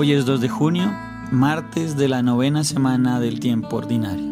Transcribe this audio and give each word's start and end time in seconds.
Hoy 0.00 0.12
es 0.12 0.26
2 0.26 0.40
de 0.40 0.48
junio, 0.48 0.92
martes 1.32 1.96
de 1.96 2.06
la 2.06 2.22
novena 2.22 2.62
semana 2.62 3.18
del 3.18 3.40
tiempo 3.40 3.78
ordinario. 3.78 4.27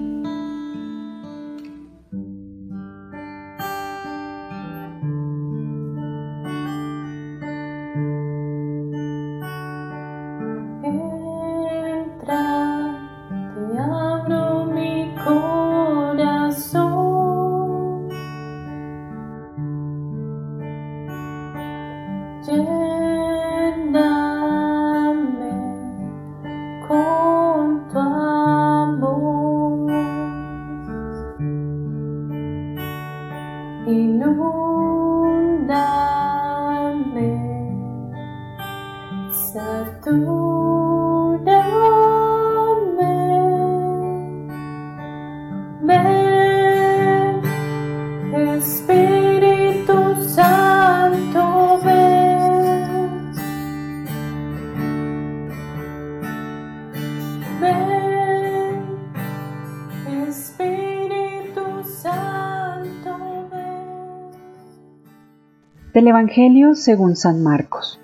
Del 65.96 66.08
Evangelio 66.08 66.74
según 66.74 67.16
San 67.16 67.42
Marcos. 67.42 67.98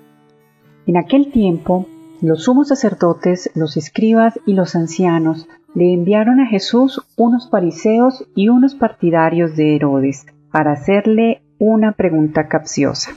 En 0.87 0.97
aquel 0.97 1.31
tiempo, 1.31 1.85
los 2.21 2.45
sumos 2.45 2.69
sacerdotes, 2.69 3.51
los 3.53 3.77
escribas 3.77 4.39
y 4.47 4.53
los 4.53 4.75
ancianos 4.75 5.47
le 5.75 5.93
enviaron 5.93 6.39
a 6.39 6.47
Jesús 6.47 7.01
unos 7.17 7.51
fariseos 7.51 8.25
y 8.33 8.49
unos 8.49 8.73
partidarios 8.73 9.55
de 9.55 9.75
Herodes 9.75 10.25
para 10.51 10.71
hacerle 10.71 11.43
una 11.59 11.91
pregunta 11.91 12.47
capciosa. 12.47 13.11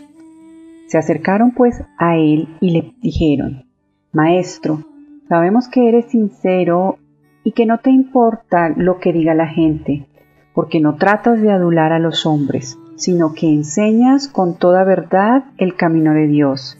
Se 0.88 0.98
acercaron 0.98 1.52
pues 1.52 1.82
a 1.96 2.16
él 2.16 2.46
y 2.60 2.70
le 2.72 2.94
dijeron, 3.00 3.64
Maestro, 4.12 4.84
sabemos 5.28 5.68
que 5.68 5.88
eres 5.88 6.06
sincero 6.06 6.98
y 7.44 7.52
que 7.52 7.66
no 7.66 7.78
te 7.78 7.90
importa 7.90 8.70
lo 8.76 8.98
que 8.98 9.12
diga 9.12 9.34
la 9.34 9.46
gente, 9.46 10.06
porque 10.54 10.80
no 10.80 10.96
tratas 10.96 11.40
de 11.40 11.52
adular 11.52 11.92
a 11.92 11.98
los 11.98 12.26
hombres 12.26 12.78
sino 12.96 13.34
que 13.34 13.46
enseñas 13.46 14.26
con 14.26 14.58
toda 14.58 14.82
verdad 14.82 15.44
el 15.58 15.76
camino 15.76 16.12
de 16.12 16.26
Dios. 16.26 16.78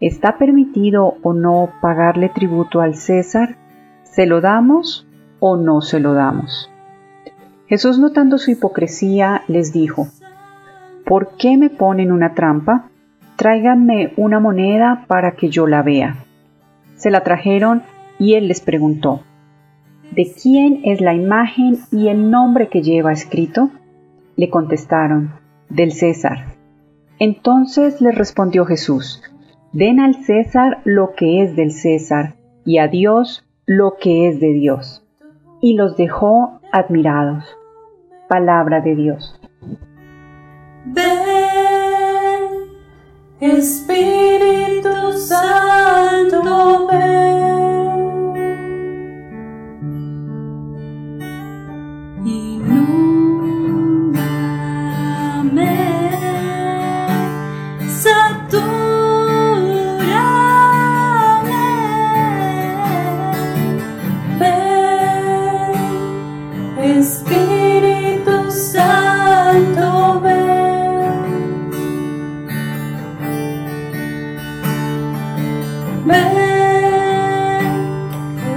¿Está 0.00 0.36
permitido 0.36 1.14
o 1.22 1.32
no 1.32 1.70
pagarle 1.80 2.28
tributo 2.28 2.80
al 2.80 2.96
César? 2.96 3.56
¿Se 4.02 4.26
lo 4.26 4.40
damos 4.40 5.06
o 5.38 5.56
no 5.56 5.80
se 5.80 6.00
lo 6.00 6.12
damos? 6.12 6.70
Jesús, 7.66 7.98
notando 7.98 8.36
su 8.36 8.50
hipocresía, 8.50 9.42
les 9.48 9.72
dijo, 9.72 10.08
¿Por 11.06 11.36
qué 11.36 11.56
me 11.56 11.70
ponen 11.70 12.12
una 12.12 12.34
trampa? 12.34 12.90
Tráiganme 13.36 14.12
una 14.16 14.40
moneda 14.40 15.04
para 15.06 15.32
que 15.32 15.48
yo 15.48 15.66
la 15.66 15.82
vea. 15.82 16.23
Se 16.96 17.10
la 17.10 17.22
trajeron 17.22 17.82
y 18.18 18.34
él 18.34 18.48
les 18.48 18.60
preguntó, 18.60 19.22
¿De 20.12 20.32
quién 20.40 20.80
es 20.84 21.00
la 21.00 21.14
imagen 21.14 21.78
y 21.90 22.08
el 22.08 22.30
nombre 22.30 22.68
que 22.68 22.82
lleva 22.82 23.12
escrito? 23.12 23.70
Le 24.36 24.48
contestaron, 24.48 25.32
del 25.68 25.92
César. 25.92 26.54
Entonces 27.18 28.00
le 28.00 28.12
respondió 28.12 28.64
Jesús, 28.64 29.22
den 29.72 29.98
al 29.98 30.14
César 30.24 30.80
lo 30.84 31.14
que 31.16 31.42
es 31.42 31.56
del 31.56 31.72
César 31.72 32.36
y 32.64 32.78
a 32.78 32.88
Dios 32.88 33.44
lo 33.66 33.96
que 34.00 34.28
es 34.28 34.40
de 34.40 34.52
Dios. 34.52 35.04
Y 35.60 35.74
los 35.74 35.96
dejó 35.96 36.60
admirados. 36.72 37.44
Palabra 38.28 38.80
de 38.80 38.94
Dios. 38.94 39.40
Espíritu 43.40 45.12
Santo, 45.18 45.53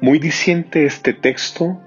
muy 0.00 0.18
diciente 0.18 0.86
este 0.86 1.12
texto 1.12 1.80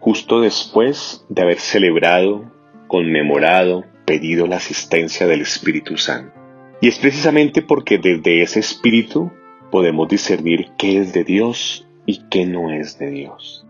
justo 0.00 0.40
después 0.40 1.24
de 1.28 1.42
haber 1.42 1.58
celebrado, 1.58 2.50
conmemorado, 2.88 3.84
pedido 4.04 4.46
la 4.46 4.56
asistencia 4.56 5.26
del 5.26 5.42
Espíritu 5.42 5.96
Santo. 5.96 6.32
Y 6.80 6.88
es 6.88 6.98
precisamente 6.98 7.62
porque 7.62 7.98
desde 7.98 8.42
ese 8.42 8.60
Espíritu 8.60 9.32
podemos 9.70 10.08
discernir 10.08 10.68
qué 10.76 10.98
es 10.98 11.12
de 11.12 11.24
Dios 11.24 11.88
y 12.06 12.24
qué 12.28 12.44
no 12.44 12.70
es 12.70 12.98
de 12.98 13.10
Dios. 13.10 13.66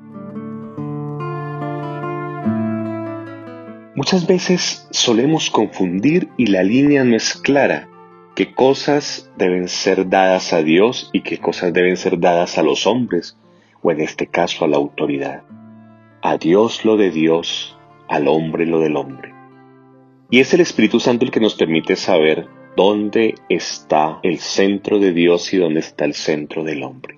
Muchas 3.95 4.27
veces 4.27 4.89
solemos 4.91 5.51
confundir 5.51 6.29
y 6.37 6.47
la 6.47 6.65
línea 6.65 7.05
no 7.05 7.15
es 7.15 7.35
clara 7.35 7.89
qué 8.35 8.53
cosas 8.53 9.31
deben 9.37 9.69
ser 9.69 10.09
dadas 10.09 10.53
a 10.53 10.63
Dios 10.63 11.09
y 11.13 11.23
qué 11.23 11.39
cosas 11.39 11.73
deben 11.73 11.97
ser 11.97 12.19
dadas 12.19 12.59
a 12.59 12.63
los 12.63 12.87
hombres, 12.87 13.39
o 13.81 13.91
en 13.93 14.01
este 14.01 14.27
caso 14.27 14.65
a 14.65 14.69
la 14.69 14.77
autoridad. 14.77 15.45
A 16.23 16.37
Dios 16.37 16.85
lo 16.85 16.97
de 16.97 17.11
Dios, 17.11 17.79
al 18.09 18.27
hombre 18.29 18.67
lo 18.67 18.81
del 18.81 18.97
hombre. 18.97 19.33
Y 20.31 20.41
es 20.41 20.53
el 20.53 20.61
Espíritu 20.61 20.99
Santo 20.99 21.25
el 21.25 21.31
que 21.31 21.41
nos 21.41 21.55
permite 21.55 21.95
saber 21.95 22.49
dónde 22.77 23.37
está 23.49 24.19
el 24.23 24.39
centro 24.39 24.99
de 24.99 25.13
Dios 25.13 25.53
y 25.53 25.59
dónde 25.59 25.81
está 25.81 26.05
el 26.05 26.15
centro 26.15 26.65
del 26.65 26.83
hombre. 26.83 27.17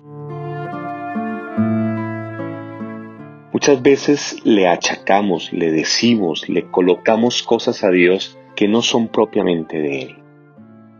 Muchas 3.53 3.81
veces 3.81 4.39
le 4.43 4.67
achacamos, 4.67 5.51
le 5.51 5.71
decimos, 5.71 6.47
le 6.47 6.69
colocamos 6.69 7.41
cosas 7.41 7.83
a 7.83 7.89
Dios 7.89 8.37
que 8.55 8.67
no 8.67 8.83
son 8.83 9.07
propiamente 9.07 9.79
de 9.79 10.01
Él 10.01 10.26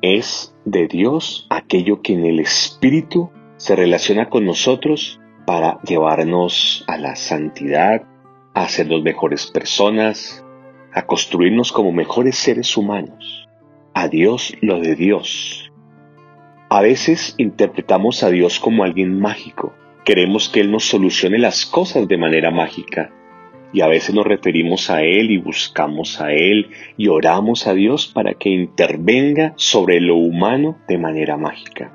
es 0.01 0.55
de 0.65 0.87
Dios 0.87 1.47
aquello 1.49 2.01
que 2.01 2.13
en 2.13 2.25
el 2.25 2.39
Espíritu 2.39 3.31
se 3.57 3.75
relaciona 3.75 4.29
con 4.29 4.45
nosotros 4.45 5.19
para 5.45 5.79
llevarnos 5.81 6.83
a 6.87 6.97
la 6.97 7.15
santidad, 7.15 8.03
a 8.53 8.67
los 8.85 9.01
mejores 9.03 9.47
personas, 9.47 10.43
a 10.93 11.05
construirnos 11.05 11.71
como 11.71 11.91
mejores 11.91 12.35
seres 12.35 12.75
humanos. 12.77 13.47
A 13.93 14.07
Dios 14.07 14.53
lo 14.61 14.79
de 14.79 14.95
Dios. 14.95 15.71
A 16.69 16.81
veces 16.81 17.33
interpretamos 17.37 18.23
a 18.23 18.29
Dios 18.29 18.59
como 18.59 18.83
alguien 18.83 19.19
mágico. 19.19 19.73
Queremos 20.05 20.49
que 20.49 20.59
Él 20.59 20.71
nos 20.71 20.85
solucione 20.85 21.39
las 21.39 21.65
cosas 21.65 22.07
de 22.07 22.17
manera 22.17 22.51
mágica 22.51 23.11
y 23.73 23.81
a 23.81 23.87
veces 23.87 24.15
nos 24.15 24.25
referimos 24.25 24.89
a 24.89 25.03
Él 25.03 25.31
y 25.31 25.37
buscamos 25.37 26.21
a 26.21 26.31
Él 26.31 26.69
y 26.97 27.07
oramos 27.07 27.67
a 27.67 27.73
Dios 27.73 28.07
para 28.07 28.33
que 28.33 28.49
intervenga 28.49 29.53
sobre 29.57 29.99
lo 29.99 30.15
humano 30.15 30.77
de 30.87 30.97
manera 30.97 31.37
mágica. 31.37 31.91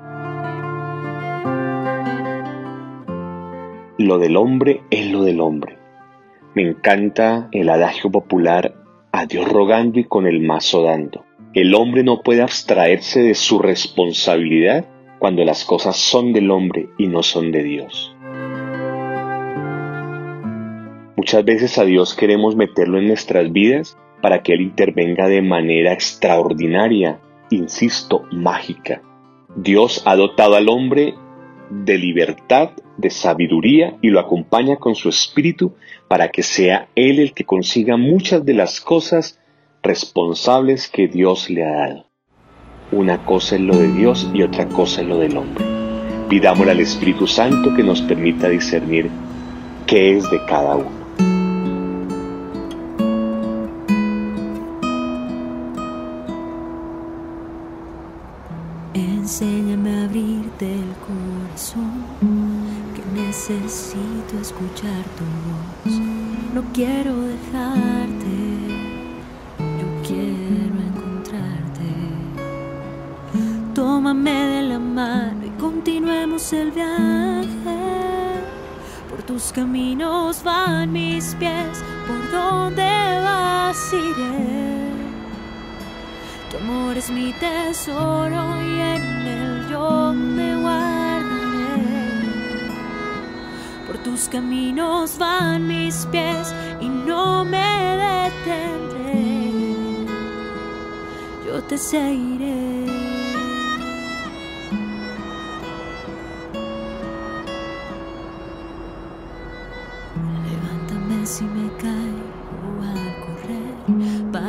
lo 3.97 4.17
del 4.17 4.37
hombre 4.37 4.81
es 4.89 5.11
lo 5.11 5.23
del 5.23 5.39
hombre. 5.39 5.77
Me 6.55 6.63
encanta 6.63 7.49
el 7.51 7.69
adagio 7.69 8.11
popular 8.11 8.75
a 9.11 9.25
Dios 9.25 9.47
rogando 9.47 9.99
y 9.99 10.05
con 10.05 10.27
el 10.27 10.41
mazo 10.41 10.83
dando. 10.83 11.25
El 11.53 11.75
hombre 11.75 12.03
no 12.03 12.21
puede 12.21 12.41
abstraerse 12.41 13.21
de 13.21 13.35
su 13.35 13.59
responsabilidad 13.59 14.85
cuando 15.19 15.43
las 15.45 15.63
cosas 15.65 15.95
son 15.97 16.33
del 16.33 16.51
hombre 16.51 16.89
y 16.97 17.07
no 17.07 17.23
son 17.23 17.51
de 17.51 17.63
Dios. 17.63 18.12
Muchas 21.23 21.45
veces 21.45 21.77
a 21.77 21.85
Dios 21.85 22.15
queremos 22.15 22.57
meterlo 22.57 22.97
en 22.97 23.07
nuestras 23.07 23.49
vidas 23.49 23.97
para 24.21 24.43
que 24.43 24.51
Él 24.51 24.59
intervenga 24.59 25.29
de 25.29 25.41
manera 25.41 25.93
extraordinaria, 25.93 27.21
insisto, 27.49 28.25
mágica. 28.33 29.01
Dios 29.55 30.03
ha 30.05 30.17
dotado 30.17 30.55
al 30.55 30.67
hombre 30.67 31.13
de 31.69 31.97
libertad, 31.97 32.71
de 32.97 33.09
sabiduría 33.09 33.95
y 34.01 34.09
lo 34.09 34.19
acompaña 34.19 34.75
con 34.75 34.95
su 34.95 35.07
espíritu 35.07 35.75
para 36.09 36.27
que 36.27 36.43
sea 36.43 36.89
Él 36.93 37.19
el 37.19 37.33
que 37.33 37.45
consiga 37.45 37.95
muchas 37.95 38.43
de 38.43 38.55
las 38.55 38.81
cosas 38.81 39.39
responsables 39.81 40.89
que 40.89 41.07
Dios 41.07 41.49
le 41.49 41.63
ha 41.63 41.71
dado. 41.71 42.05
Una 42.91 43.23
cosa 43.23 43.55
es 43.55 43.61
lo 43.61 43.77
de 43.77 43.87
Dios 43.93 44.29
y 44.33 44.43
otra 44.43 44.67
cosa 44.67 44.99
es 44.99 45.07
lo 45.07 45.19
del 45.19 45.37
hombre. 45.37 45.63
Pidámosle 46.27 46.73
al 46.73 46.81
Espíritu 46.81 47.27
Santo 47.27 47.73
que 47.73 47.83
nos 47.83 48.01
permita 48.01 48.49
discernir 48.49 49.09
qué 49.87 50.17
es 50.17 50.29
de 50.29 50.43
cada 50.45 50.75
uno. 50.75 51.02
Enséñame 59.33 59.89
a 59.89 60.03
abrirte 60.03 60.75
el 60.75 60.93
corazón, 61.07 62.03
que 62.93 63.19
necesito 63.19 64.39
escuchar 64.39 65.03
tu 65.17 65.25
voz. 65.47 65.99
No 66.53 66.61
quiero 66.71 67.19
dejarte, 67.19 68.37
yo 69.57 69.87
quiero 70.07 70.77
encontrarte. 70.87 71.89
Tómame 73.73 74.29
de 74.29 74.61
la 74.61 74.77
mano 74.77 75.47
y 75.47 75.49
continuemos 75.59 76.53
el 76.53 76.69
viaje. 76.69 77.47
Por 79.09 79.23
tus 79.23 79.51
caminos 79.51 80.43
van 80.43 80.91
mis 80.91 81.33
pies, 81.39 81.83
por 82.05 82.31
donde 82.31 82.83
vas 82.83 83.93
iré. 83.93 84.72
Tu 86.53 86.59
amor 86.59 86.95
es 86.95 87.09
mi 87.09 87.33
tesoro 87.33 88.61
y 88.61 88.79
en 88.79 89.25
él 89.25 89.67
yo 89.71 90.13
me 90.13 90.55
guardaré. 90.55 91.81
Por 93.87 93.97
tus 94.03 94.29
caminos 94.29 95.17
van 95.17 95.65
mis 95.65 96.05
pies 96.11 96.53
y 96.79 96.89
no 96.89 97.43
me 97.43 97.97
detendré. 98.45 99.25
Yo 101.47 101.63
te 101.63 101.75
seguiré. 101.79 102.82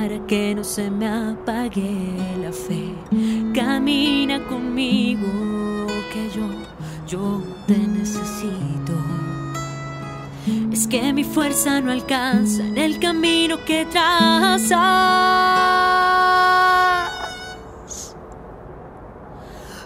Para 0.05 0.27
que 0.27 0.55
no 0.55 0.63
se 0.63 0.91
me 0.91 1.09
apague 1.09 1.91
la 2.43 2.53
fe. 2.53 2.95
Camina 3.55 4.39
conmigo 4.49 5.27
que 6.13 6.29
yo, 6.37 6.47
yo 7.09 7.43
te 7.67 7.79
necesito. 7.79 8.93
Es 10.71 10.87
que 10.87 11.11
mi 11.15 11.25
fuerza 11.25 11.81
no 11.81 11.91
alcanza 11.91 12.63
en 12.63 12.77
el 12.77 12.99
camino 12.99 13.57
que 13.65 13.87
trazas. 13.87 14.75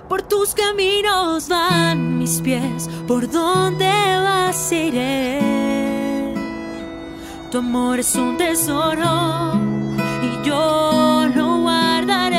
Por 0.08 0.22
tus 0.22 0.52
caminos 0.52 1.48
van 1.48 2.18
mis 2.18 2.40
pies, 2.40 2.90
por 3.06 3.30
donde 3.30 3.86
vas 4.24 4.72
iré. 4.72 5.38
Tu 7.52 7.58
amor 7.58 8.00
es 8.00 8.16
un 8.16 8.36
tesoro 8.36 9.68
yo 10.48 11.28
lo 11.34 11.58
guardaré. 11.66 12.38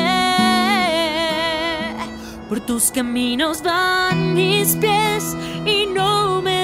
Por 2.48 2.60
tus 2.60 2.90
caminos 2.90 3.62
van 3.62 4.34
mis 4.34 4.74
pies 4.76 5.36
y 5.64 5.86
no 5.86 6.42
me 6.42 6.58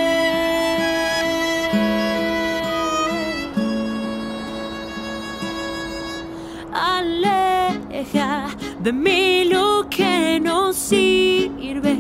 Aleja 6.72 8.48
de 8.84 8.92
mí 8.94 9.46
lo 9.46 9.88
que 9.90 10.40
no 10.40 10.74
sirve, 10.74 11.96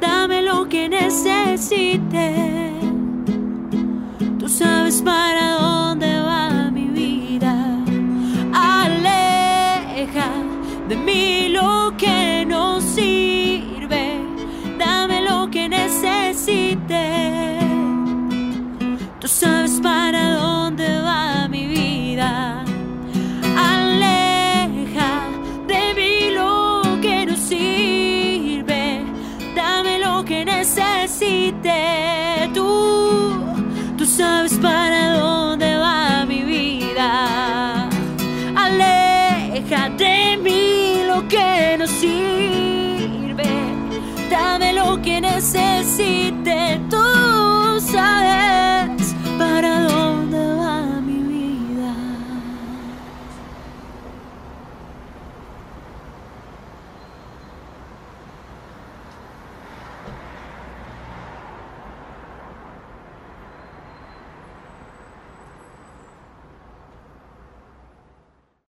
dame 0.00 0.42
lo 0.42 0.68
que 0.68 0.88
necesite. 0.88 2.73
Mí 12.02 12.33